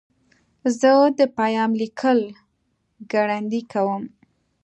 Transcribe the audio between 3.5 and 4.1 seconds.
کوم.